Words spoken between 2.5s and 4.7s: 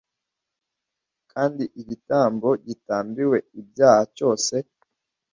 gitambiwe ibyaha cyose